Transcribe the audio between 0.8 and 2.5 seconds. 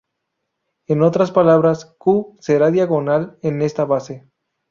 En otras palabras, Q